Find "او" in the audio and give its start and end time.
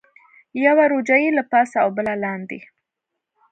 1.83-1.89